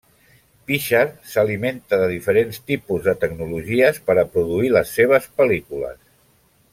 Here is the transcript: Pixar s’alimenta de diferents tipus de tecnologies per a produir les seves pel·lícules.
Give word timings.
Pixar 0.69 1.01
s’alimenta 1.33 1.99
de 2.03 2.07
diferents 2.13 2.59
tipus 2.71 3.03
de 3.09 3.15
tecnologies 3.25 4.03
per 4.11 4.17
a 4.23 4.27
produir 4.37 4.75
les 4.77 4.95
seves 5.01 5.29
pel·lícules. 5.43 6.01